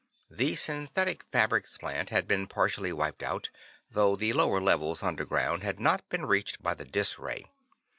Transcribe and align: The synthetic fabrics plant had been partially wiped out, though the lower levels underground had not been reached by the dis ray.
The 0.31 0.55
synthetic 0.55 1.21
fabrics 1.25 1.77
plant 1.77 2.09
had 2.09 2.27
been 2.27 2.47
partially 2.47 2.91
wiped 2.91 3.21
out, 3.21 3.51
though 3.91 4.15
the 4.15 4.33
lower 4.33 4.59
levels 4.59 5.03
underground 5.03 5.61
had 5.61 5.79
not 5.79 6.09
been 6.09 6.25
reached 6.25 6.63
by 6.63 6.73
the 6.73 6.85
dis 6.85 7.19
ray. 7.19 7.45